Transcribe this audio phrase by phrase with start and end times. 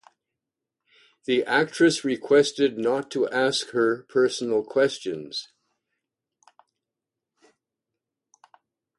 [1.25, 5.49] The actress requested not to ask her personal questions.